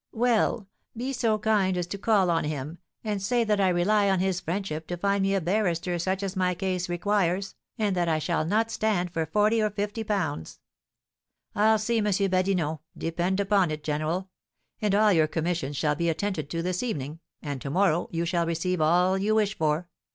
"Well, 0.13 0.67
be 0.97 1.13
so 1.13 1.37
kind 1.37 1.77
as 1.77 1.85
to 1.85 1.97
call 1.99 2.31
on 2.31 2.43
him, 2.43 2.79
and 3.03 3.21
say 3.21 3.43
that 3.43 3.61
I 3.61 3.69
rely 3.69 4.09
on 4.09 4.19
his 4.19 4.39
friendship 4.39 4.87
to 4.87 4.97
find 4.97 5.21
me 5.21 5.35
a 5.35 5.39
barrister 5.41 5.99
such 5.99 6.23
as 6.23 6.35
my 6.35 6.55
case 6.55 6.89
requires, 6.89 7.53
and 7.77 7.95
that 7.95 8.09
I 8.09 8.17
shall 8.17 8.43
not 8.43 8.71
stand 8.71 9.11
for 9.13 9.27
forty 9.27 9.61
or 9.61 9.69
fifty 9.69 10.03
pounds." 10.03 10.59
"I'll 11.53 11.77
see 11.77 11.99
M. 11.99 12.05
Badinot, 12.05 12.79
depend 12.97 13.39
upon 13.39 13.69
it, 13.69 13.83
general; 13.83 14.31
and 14.81 14.95
all 14.95 15.13
your 15.13 15.27
commissions 15.27 15.77
shall 15.77 15.93
be 15.93 16.09
attended 16.09 16.49
to 16.49 16.63
this 16.63 16.81
evening, 16.81 17.19
and 17.43 17.61
to 17.61 17.69
morrow 17.69 18.07
you 18.09 18.25
shall 18.25 18.47
receive 18.47 18.81
all 18.81 19.19
you 19.19 19.35
wish 19.35 19.55
for. 19.55 19.87